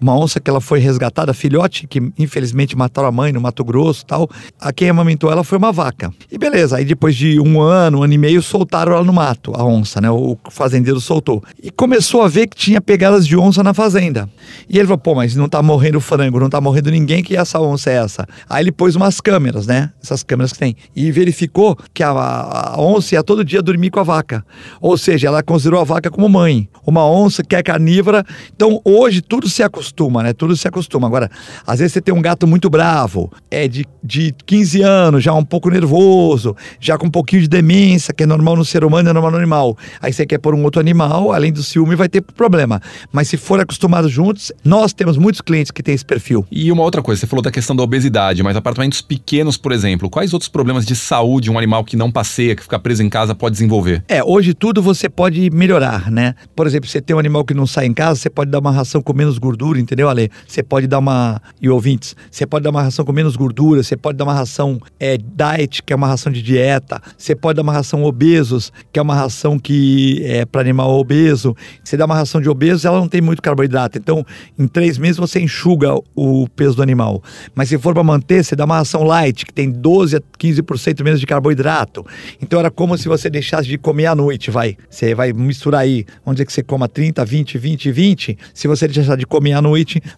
uma 0.00 0.16
onça 0.16 0.40
que 0.40 0.50
ela 0.50 0.60
foi 0.60 0.78
resgatada, 0.78 1.32
filhote, 1.32 1.86
que 1.86 2.00
infelizmente 2.18 2.76
mataram 2.76 3.08
a 3.08 3.12
mãe 3.12 3.32
no 3.32 3.40
Mato 3.40 3.64
Grosso 3.64 4.04
tal. 4.04 4.28
A 4.60 4.72
quem 4.72 4.88
amamentou 4.88 5.30
ela 5.30 5.44
foi 5.44 5.58
uma 5.58 5.72
vaca. 5.72 6.12
E 6.30 6.38
beleza, 6.38 6.76
aí 6.76 6.84
depois 6.84 7.16
de 7.16 7.40
um 7.40 7.60
ano, 7.60 7.98
um 7.98 8.02
ano 8.02 8.12
e 8.12 8.18
meio, 8.18 8.42
soltaram 8.42 8.92
ela 8.92 9.04
no 9.04 9.12
mato, 9.12 9.52
a 9.54 9.64
onça, 9.64 10.00
né? 10.00 10.10
O 10.10 10.36
fazendeiro 10.50 11.00
soltou. 11.00 11.42
E 11.62 11.70
começou 11.70 12.22
a 12.22 12.28
ver 12.28 12.46
que 12.46 12.56
tinha 12.56 12.80
pegadas 12.80 13.26
de 13.26 13.36
onça 13.36 13.62
na 13.62 13.72
fazenda. 13.72 14.28
E 14.68 14.78
ele 14.78 14.86
falou, 14.86 14.98
pô, 14.98 15.14
mas 15.14 15.34
não 15.34 15.48
tá 15.48 15.62
morrendo 15.62 16.00
frango, 16.00 16.38
não 16.38 16.50
tá 16.50 16.60
morrendo 16.60 16.90
ninguém, 16.90 17.22
que 17.22 17.36
essa 17.36 17.60
onça 17.60 17.90
é 17.90 17.94
essa? 17.94 18.26
Aí 18.48 18.62
ele 18.62 18.72
pôs 18.72 18.96
umas 18.96 19.20
câmeras, 19.20 19.66
né? 19.66 19.90
Essas 20.02 20.22
câmeras 20.22 20.52
que 20.52 20.58
tem. 20.58 20.76
E 20.94 21.10
verificou 21.10 21.76
que 21.92 22.02
a, 22.02 22.10
a 22.10 22.80
onça 22.80 23.14
ia 23.14 23.22
todo 23.22 23.44
dia 23.44 23.62
dormir 23.62 23.90
com 23.90 24.00
a 24.00 24.02
vaca. 24.02 24.44
Ou 24.80 24.96
seja, 24.98 25.28
ela 25.28 25.42
considerou 25.42 25.80
a 25.80 25.84
vaca 25.84 26.10
como 26.10 26.28
mãe. 26.28 26.68
Uma 26.86 27.08
onça 27.08 27.42
que 27.42 27.54
é 27.56 27.62
carnívora. 27.62 28.24
Então 28.54 28.80
hoje 28.84 29.20
tudo 29.20 29.48
se 29.48 29.62
acostuma, 29.62 29.85
né? 30.22 30.32
Tudo 30.32 30.56
se 30.56 30.66
acostuma. 30.66 31.06
Agora, 31.06 31.30
às 31.66 31.78
vezes 31.78 31.92
você 31.92 32.00
tem 32.00 32.14
um 32.14 32.22
gato 32.22 32.46
muito 32.46 32.68
bravo, 32.70 33.30
é 33.50 33.68
de, 33.68 33.84
de 34.02 34.34
15 34.44 34.82
anos, 34.82 35.24
já 35.24 35.32
um 35.32 35.44
pouco 35.44 35.70
nervoso, 35.70 36.56
já 36.80 36.96
com 36.98 37.06
um 37.06 37.10
pouquinho 37.10 37.42
de 37.42 37.48
demência, 37.48 38.12
que 38.12 38.22
é 38.22 38.26
normal 38.26 38.56
no 38.56 38.64
ser 38.64 38.84
humano 38.84 39.08
é 39.08 39.12
normal 39.12 39.30
no 39.32 39.38
animal. 39.38 39.76
Aí 40.00 40.12
você 40.12 40.26
quer 40.26 40.38
pôr 40.38 40.54
um 40.54 40.62
outro 40.62 40.80
animal, 40.80 41.32
além 41.32 41.52
do 41.52 41.62
ciúme, 41.62 41.94
vai 41.94 42.08
ter 42.08 42.20
problema. 42.20 42.80
Mas 43.12 43.28
se 43.28 43.36
for 43.36 43.60
acostumado 43.60 44.08
juntos, 44.08 44.52
nós 44.64 44.92
temos 44.92 45.16
muitos 45.16 45.40
clientes 45.40 45.70
que 45.70 45.82
têm 45.82 45.94
esse 45.94 46.04
perfil. 46.04 46.46
E 46.50 46.70
uma 46.70 46.82
outra 46.82 47.02
coisa, 47.02 47.20
você 47.20 47.26
falou 47.26 47.42
da 47.42 47.50
questão 47.50 47.74
da 47.74 47.82
obesidade, 47.82 48.42
mas 48.42 48.56
apartamentos 48.56 49.00
pequenos, 49.00 49.56
por 49.56 49.72
exemplo, 49.72 50.10
quais 50.10 50.32
outros 50.32 50.48
problemas 50.48 50.84
de 50.84 50.94
saúde 50.94 51.50
um 51.50 51.58
animal 51.58 51.84
que 51.84 51.96
não 51.96 52.10
passeia, 52.10 52.54
que 52.54 52.62
fica 52.62 52.78
preso 52.78 53.02
em 53.02 53.08
casa, 53.08 53.34
pode 53.34 53.54
desenvolver? 53.54 54.04
É, 54.08 54.22
hoje 54.22 54.54
tudo 54.54 54.82
você 54.82 55.08
pode 55.08 55.50
melhorar, 55.50 56.10
né? 56.10 56.34
Por 56.54 56.66
exemplo, 56.66 56.88
você 56.88 57.00
tem 57.00 57.14
um 57.14 57.18
animal 57.18 57.44
que 57.44 57.54
não 57.54 57.66
sai 57.66 57.86
em 57.86 57.94
casa, 57.94 58.20
você 58.20 58.30
pode 58.30 58.50
dar 58.50 58.58
uma 58.58 58.70
ração 58.70 59.00
com 59.02 59.12
menos 59.12 59.38
gordura, 59.38 59.75
entendeu, 59.80 60.08
Ale? 60.08 60.30
Você 60.46 60.62
pode 60.62 60.86
dar 60.86 60.98
uma. 60.98 61.40
E 61.60 61.68
ouvintes, 61.68 62.14
você 62.30 62.46
pode 62.46 62.62
dar 62.62 62.70
uma 62.70 62.82
ração 62.82 63.04
com 63.04 63.12
menos 63.12 63.36
gordura, 63.36 63.82
você 63.82 63.96
pode 63.96 64.18
dar 64.18 64.24
uma 64.24 64.34
ração 64.34 64.80
é, 64.98 65.16
diet, 65.16 65.82
que 65.82 65.92
é 65.92 65.96
uma 65.96 66.06
ração 66.06 66.32
de 66.32 66.42
dieta, 66.42 67.00
você 67.16 67.34
pode 67.34 67.56
dar 67.56 67.62
uma 67.62 67.72
ração 67.72 68.04
obesos, 68.04 68.72
que 68.92 68.98
é 68.98 69.02
uma 69.02 69.14
ração 69.14 69.58
que 69.58 70.22
é 70.24 70.44
para 70.44 70.60
animal 70.60 70.98
obeso. 70.98 71.54
Você 71.82 71.96
dá 71.96 72.04
uma 72.04 72.14
ração 72.14 72.40
de 72.40 72.48
obeso, 72.48 72.86
ela 72.86 72.98
não 72.98 73.08
tem 73.08 73.20
muito 73.20 73.42
carboidrato. 73.42 73.98
Então, 73.98 74.24
em 74.58 74.66
três 74.66 74.98
meses 74.98 75.16
você 75.16 75.40
enxuga 75.40 75.94
o 76.14 76.48
peso 76.48 76.76
do 76.76 76.82
animal. 76.82 77.22
Mas 77.54 77.68
se 77.68 77.78
for 77.78 77.94
para 77.94 78.02
manter, 78.02 78.44
você 78.44 78.56
dá 78.56 78.64
uma 78.64 78.76
ração 78.76 79.02
light, 79.02 79.44
que 79.44 79.52
tem 79.52 79.70
12 79.70 80.16
a 80.16 80.20
15% 80.20 81.02
menos 81.02 81.20
de 81.20 81.26
carboidrato. 81.26 82.04
Então 82.40 82.58
era 82.58 82.70
como 82.70 82.96
se 82.96 83.08
você 83.08 83.30
deixasse 83.30 83.68
de 83.68 83.78
comer 83.78 84.06
à 84.06 84.14
noite, 84.14 84.50
vai. 84.50 84.76
Você 84.88 85.14
vai 85.14 85.32
misturar 85.32 85.82
aí, 85.82 86.04
vamos 86.24 86.36
dizer 86.36 86.46
que 86.46 86.52
você 86.52 86.62
coma 86.62 86.88
30, 86.88 87.24
20, 87.24 87.58
20, 87.58 87.92
20. 87.92 88.38
Se 88.54 88.68
você 88.68 88.88
deixar 88.88 89.16
de 89.16 89.26
comer 89.26 89.52
à 89.52 89.62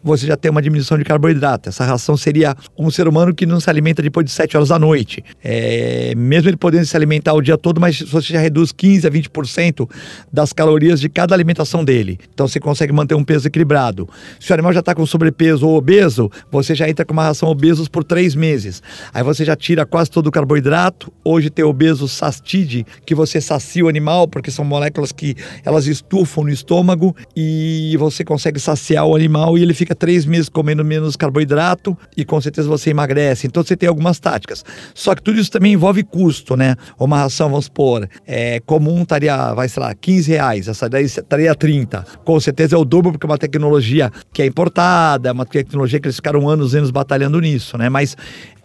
você 0.03 0.27
já 0.27 0.37
tem 0.37 0.51
uma 0.51 0.61
diminuição 0.61 0.99
de 0.99 1.05
carboidrato. 1.05 1.69
Essa 1.69 1.85
ração 1.85 2.17
seria 2.17 2.55
um 2.77 2.91
ser 2.91 3.09
humano 3.09 3.35
que 3.35 3.47
não 3.47 3.61
se 3.61 3.71
alimenta 3.71 4.03
depois 4.03 4.27
de 4.27 4.33
7 4.33 4.57
horas 4.57 4.69
da 4.69 4.79
noite. 4.79 5.25
É, 5.43 6.13
mesmo 6.17 6.51
ele 6.51 6.57
podendo 6.57 6.85
se 6.85 6.97
alimentar 6.97 7.33
o 7.35 7.41
dia 7.41 7.57
todo, 7.57 7.81
mas 7.81 8.01
você 8.01 8.33
já 8.33 8.41
reduz 8.41 8.73
15 8.73 9.07
a 9.07 9.11
20% 9.11 9.89
das 10.33 10.53
calorias 10.53 11.01
de 11.01 11.09
cada 11.09 11.35
alimentação 11.35 11.85
dele. 11.85 12.19
Então 12.33 12.47
você 12.47 12.61
consegue 12.61 12.93
manter 12.93 13.15
um 13.15 13.25
peso 13.25 13.47
equilibrado. 13.47 14.09
Se 14.41 14.51
o 14.51 14.55
animal 14.55 14.73
já 14.73 14.81
está 14.81 14.95
com 14.95 15.05
sobrepeso 15.07 15.67
ou 15.67 15.77
obeso, 15.77 16.31
você 16.51 16.75
já 16.75 16.89
entra 16.89 17.05
com 17.05 17.13
uma 17.13 17.25
ração 17.25 17.49
obesos 17.49 17.89
por 17.89 18.05
três 18.05 18.35
meses. 18.35 18.83
Aí 19.13 19.23
você 19.23 19.45
já 19.45 19.57
tira 19.57 19.87
quase 19.87 20.11
todo 20.11 20.27
o 20.27 20.31
carboidrato. 20.31 21.13
Hoje 21.25 21.51
tem 21.51 21.65
obeso 21.65 22.09
sastide, 22.09 22.85
que 23.05 23.15
você 23.15 23.41
sacia 23.41 23.85
o 23.85 23.89
animal, 23.89 24.29
porque 24.29 24.51
são 24.51 24.65
moléculas 24.65 25.13
que 25.13 25.35
elas 25.65 25.87
estufam 25.87 26.45
no 26.45 26.51
estômago 26.51 27.15
e 27.37 27.97
você 27.99 28.25
consegue 28.25 28.59
saciar 28.59 29.07
o 29.07 29.15
animal 29.15 29.38
e 29.57 29.63
ele 29.63 29.75
fica 29.75 29.95
três 29.95 30.25
meses 30.25 30.49
comendo 30.49 30.85
menos 30.85 31.17
carboidrato 31.17 31.97
e 32.17 32.25
com 32.25 32.41
certeza 32.41 32.69
você 32.69 32.91
emagrece. 32.91 33.47
Então 33.47 33.63
você 33.63 33.77
tem 33.77 33.89
algumas 33.89 34.19
táticas. 34.19 34.65
Só 34.95 35.15
que 35.15 35.23
tudo 35.23 35.39
isso 35.39 35.51
também 35.51 35.73
envolve 35.73 36.03
custo, 36.03 36.57
né? 36.57 36.77
Uma 36.99 37.19
ração, 37.19 37.49
vamos 37.49 37.67
supor, 37.67 38.09
é, 38.27 38.61
comum 38.61 39.03
estaria, 39.03 39.55
vai, 39.55 39.69
sei 39.69 39.83
lá, 39.83 39.95
15 39.95 40.31
reais, 40.31 40.69
essa 40.69 40.89
daí 40.89 41.05
estaria 41.05 41.55
30. 41.55 42.05
Com 42.25 42.41
certeza 42.41 42.77
é 42.77 42.79
o 42.79 42.85
dobro, 42.85 43.13
porque 43.13 43.27
é 43.27 43.31
uma 43.31 43.39
tecnologia 43.39 44.11
que 44.33 44.43
é 44.43 44.47
importada, 44.47 45.29
é 45.29 45.33
uma 45.33 45.47
tecnologia 45.47 46.01
que 46.01 46.07
eles 46.07 46.17
ficaram 46.17 46.49
anos 46.49 46.75
e 46.75 46.79
anos 46.79 46.91
batalhando 46.91 47.41
nisso, 47.41 47.77
né? 47.79 47.89
Mas 47.89 48.17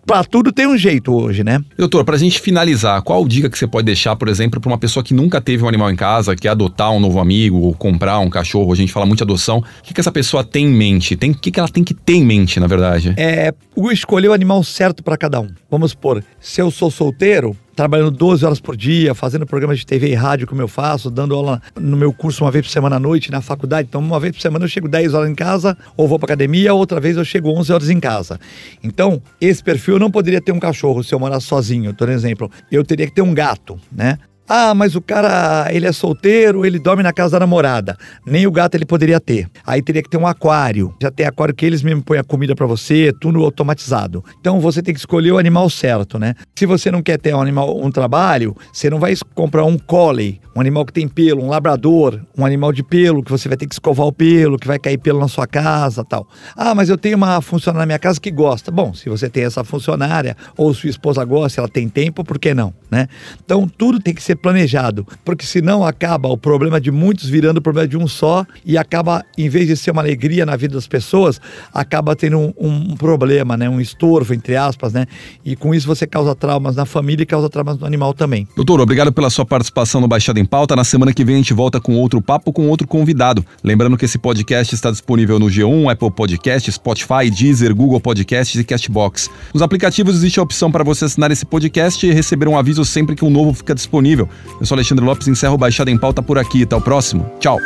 Pra 0.05 0.23
tudo 0.23 0.51
tem 0.51 0.67
um 0.67 0.77
jeito 0.77 1.13
hoje, 1.13 1.43
né? 1.43 1.59
Doutor, 1.77 2.03
pra 2.03 2.17
gente 2.17 2.39
finalizar, 2.39 3.01
qual 3.01 3.25
dica 3.25 3.49
que 3.49 3.57
você 3.57 3.65
pode 3.65 3.85
deixar, 3.85 4.15
por 4.15 4.27
exemplo, 4.27 4.59
para 4.59 4.69
uma 4.69 4.77
pessoa 4.77 5.03
que 5.03 5.13
nunca 5.13 5.39
teve 5.39 5.63
um 5.63 5.67
animal 5.67 5.89
em 5.89 5.95
casa, 5.95 6.35
quer 6.35 6.49
adotar 6.49 6.91
um 6.91 6.99
novo 6.99 7.19
amigo 7.19 7.57
ou 7.57 7.73
comprar 7.73 8.19
um 8.19 8.29
cachorro, 8.29 8.71
a 8.73 8.75
gente 8.75 8.91
fala 8.91 9.05
muito 9.05 9.19
de 9.19 9.23
adoção, 9.23 9.59
o 9.59 9.63
que, 9.81 9.93
que 9.93 10.01
essa 10.01 10.11
pessoa 10.11 10.43
tem 10.43 10.65
em 10.65 10.73
mente? 10.73 11.15
Tem, 11.15 11.31
o 11.31 11.35
que, 11.35 11.51
que 11.51 11.59
ela 11.59 11.69
tem 11.69 11.83
que 11.83 11.93
ter 11.93 12.15
em 12.15 12.25
mente, 12.25 12.59
na 12.59 12.67
verdade? 12.67 13.13
É 13.17 13.53
escolher 13.91 14.27
o 14.27 14.33
animal 14.33 14.63
certo 14.63 15.01
para 15.01 15.17
cada 15.17 15.39
um. 15.39 15.47
Vamos 15.69 15.91
supor, 15.91 16.23
se 16.39 16.61
eu 16.61 16.69
sou 16.69 16.91
solteiro, 16.91 17.55
trabalhando 17.75 18.11
12 18.11 18.45
horas 18.45 18.59
por 18.59 18.75
dia, 18.75 19.13
fazendo 19.13 19.45
programas 19.45 19.79
de 19.79 19.85
TV 19.85 20.09
e 20.09 20.13
rádio 20.13 20.47
como 20.47 20.61
eu 20.61 20.67
faço, 20.67 21.09
dando 21.09 21.35
aula 21.35 21.61
no 21.79 21.97
meu 21.97 22.13
curso 22.13 22.43
uma 22.43 22.51
vez 22.51 22.65
por 22.65 22.71
semana 22.71 22.97
à 22.97 22.99
noite 22.99 23.31
na 23.31 23.41
faculdade. 23.41 23.87
Então, 23.89 24.01
uma 24.01 24.19
vez 24.19 24.35
por 24.35 24.41
semana 24.41 24.65
eu 24.65 24.69
chego 24.69 24.87
10 24.87 25.13
horas 25.13 25.29
em 25.29 25.35
casa, 25.35 25.77
ou 25.97 26.07
vou 26.07 26.19
para 26.19 26.27
academia, 26.27 26.73
outra 26.73 26.99
vez 26.99 27.17
eu 27.17 27.25
chego 27.25 27.49
11 27.49 27.73
horas 27.73 27.89
em 27.89 27.99
casa. 27.99 28.39
Então, 28.83 29.21
esse 29.39 29.63
perfil 29.63 29.95
eu 29.95 29.99
não 29.99 30.11
poderia 30.11 30.41
ter 30.41 30.51
um 30.51 30.59
cachorro 30.59 31.03
se 31.03 31.13
eu 31.13 31.19
morasse 31.19 31.47
sozinho, 31.47 31.93
por 31.93 32.09
exemplo. 32.09 32.49
Eu 32.71 32.83
teria 32.83 33.07
que 33.07 33.13
ter 33.13 33.21
um 33.21 33.33
gato, 33.33 33.79
né? 33.91 34.17
Ah, 34.47 34.73
mas 34.73 34.95
o 34.95 35.01
cara, 35.01 35.67
ele 35.71 35.87
é 35.87 35.91
solteiro, 35.91 36.65
ele 36.65 36.77
dorme 36.77 37.01
na 37.01 37.13
casa 37.13 37.31
da 37.31 37.39
namorada. 37.39 37.97
Nem 38.25 38.45
o 38.45 38.51
gato 38.51 38.75
ele 38.75 38.85
poderia 38.85 39.19
ter. 39.19 39.47
Aí 39.65 39.81
teria 39.81 40.03
que 40.03 40.09
ter 40.09 40.17
um 40.17 40.27
aquário. 40.27 40.93
Já 41.01 41.09
tem 41.09 41.25
aquário 41.25 41.53
que 41.53 41.65
eles 41.65 41.81
mesmo 41.81 42.03
põem 42.03 42.19
a 42.19 42.23
comida 42.23 42.53
para 42.53 42.65
você, 42.65 43.13
tudo 43.21 43.43
automatizado. 43.43 44.23
Então 44.39 44.59
você 44.59 44.81
tem 44.81 44.93
que 44.93 44.99
escolher 44.99 45.31
o 45.31 45.37
animal 45.37 45.69
certo, 45.69 46.19
né? 46.19 46.35
Se 46.55 46.65
você 46.65 46.91
não 46.91 47.01
quer 47.01 47.17
ter 47.17 47.33
um 47.33 47.41
animal, 47.41 47.81
um 47.81 47.89
trabalho, 47.89 48.55
você 48.71 48.89
não 48.89 48.99
vai 48.99 49.13
comprar 49.33 49.63
um 49.63 49.77
collie, 49.77 50.41
um 50.55 50.59
animal 50.59 50.85
que 50.85 50.93
tem 50.93 51.07
pelo, 51.07 51.41
um 51.41 51.49
labrador, 51.49 52.19
um 52.37 52.45
animal 52.45 52.73
de 52.73 52.83
pelo 52.83 53.23
que 53.23 53.31
você 53.31 53.47
vai 53.47 53.57
ter 53.57 53.65
que 53.65 53.73
escovar 53.73 54.05
o 54.05 54.11
pelo, 54.11 54.59
que 54.59 54.67
vai 54.67 54.77
cair 54.77 54.97
pelo 54.97 55.19
na 55.19 55.27
sua 55.27 55.47
casa, 55.47 56.03
tal. 56.03 56.27
Ah, 56.55 56.75
mas 56.75 56.89
eu 56.89 56.97
tenho 56.97 57.15
uma 57.15 57.41
funcionária 57.41 57.83
na 57.83 57.85
minha 57.85 57.99
casa 57.99 58.19
que 58.19 58.29
gosta. 58.29 58.71
Bom, 58.71 58.93
se 58.93 59.09
você 59.09 59.29
tem 59.29 59.45
essa 59.45 59.63
funcionária 59.63 60.35
ou 60.57 60.73
sua 60.73 60.89
esposa 60.89 61.23
gosta, 61.23 61.61
ela 61.61 61.69
tem 61.69 61.87
tempo, 61.87 62.23
por 62.23 62.37
que 62.37 62.53
não, 62.53 62.73
né? 62.93 63.07
Então 63.43 63.67
tudo 63.67 63.99
tem 63.99 64.13
que 64.13 64.21
ser 64.21 64.35
planejado, 64.35 65.05
porque 65.25 65.45
senão 65.45 65.83
acaba 65.83 66.29
o 66.29 66.37
problema 66.37 66.79
de 66.79 66.91
muitos 66.91 67.27
virando 67.27 67.57
o 67.57 67.61
problema 67.61 67.87
de 67.87 67.97
um 67.97 68.07
só 68.07 68.45
e 68.63 68.77
acaba, 68.77 69.25
em 69.37 69.49
vez 69.49 69.67
de 69.67 69.75
ser 69.75 69.91
uma 69.91 70.01
alegria 70.01 70.45
na 70.45 70.55
vida 70.55 70.75
das 70.75 70.87
pessoas, 70.87 71.41
acaba 71.73 72.15
tendo 72.15 72.37
um, 72.37 72.53
um 72.57 72.95
problema, 72.95 73.57
né? 73.57 73.67
um 73.67 73.81
estorvo, 73.81 74.33
entre 74.33 74.55
aspas, 74.55 74.93
né? 74.93 75.07
E 75.43 75.55
com 75.55 75.73
isso 75.73 75.87
você 75.87 76.05
causa 76.05 76.35
traumas 76.35 76.75
na 76.75 76.85
família 76.85 77.23
e 77.23 77.25
causa 77.25 77.49
traumas 77.49 77.79
no 77.79 77.85
animal 77.85 78.13
também. 78.13 78.47
Doutor, 78.55 78.79
obrigado 78.79 79.11
pela 79.11 79.29
sua 79.29 79.45
participação 79.45 79.99
no 79.99 80.07
Baixada 80.07 80.39
em 80.39 80.45
Pauta. 80.45 80.75
Na 80.75 80.83
semana 80.83 81.11
que 81.11 81.25
vem 81.25 81.35
a 81.35 81.37
gente 81.39 81.53
volta 81.53 81.81
com 81.81 81.95
outro 81.95 82.21
papo 82.21 82.53
com 82.53 82.67
outro 82.69 82.87
convidado. 82.87 83.43
Lembrando 83.63 83.97
que 83.97 84.05
esse 84.05 84.19
podcast 84.19 84.75
está 84.75 84.91
disponível 84.91 85.39
no 85.39 85.47
G1, 85.47 85.91
Apple 85.91 86.11
Podcast, 86.11 86.71
Spotify, 86.71 87.29
Deezer, 87.31 87.73
Google 87.73 87.99
Podcasts 87.99 88.59
e 88.59 88.63
Castbox. 88.63 89.29
Nos 89.53 89.63
aplicativos 89.63 90.15
existe 90.15 90.39
a 90.39 90.43
opção 90.43 90.71
para 90.71 90.83
você 90.83 91.05
assinar 91.05 91.31
esse 91.31 91.45
podcast 91.45 92.05
e 92.05 92.11
receber 92.11 92.47
um 92.47 92.57
aviso 92.57 92.82
sempre 92.85 93.15
que 93.15 93.25
um 93.25 93.29
novo 93.29 93.53
fica 93.53 93.73
disponível 93.73 93.93
disponível. 93.93 94.29
Eu 94.59 94.65
sou 94.65 94.75
Alexandre 94.75 95.05
Lopes, 95.05 95.27
encerro 95.27 95.55
o 95.55 95.57
Baixada 95.57 95.91
em 95.91 95.97
Pauta 95.97 96.21
por 96.21 96.37
aqui. 96.37 96.63
Até 96.63 96.75
o 96.75 96.81
próximo. 96.81 97.31
Tchau. 97.39 97.59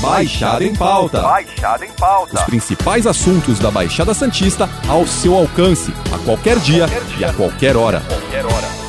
Baixada 0.00 0.64
em 0.64 0.74
Pauta. 0.74 1.20
Baixada 1.20 1.84
em 1.84 1.90
Pauta. 1.92 2.36
Os 2.36 2.42
principais 2.42 3.06
assuntos 3.06 3.58
da 3.58 3.70
Baixada 3.70 4.14
Santista 4.14 4.68
ao 4.86 5.06
seu 5.06 5.34
alcance, 5.34 5.92
a 6.12 6.18
qualquer 6.18 6.58
dia, 6.60 6.86
qualquer 6.88 7.04
dia. 7.04 7.18
e 7.18 7.24
a 7.24 7.32
qualquer 7.32 7.76
hora. 7.76 8.00
Qualquer 8.00 8.46
hora. 8.46 8.87